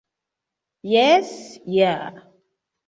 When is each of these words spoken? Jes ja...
Jes 0.93 1.29
ja... 1.77 1.95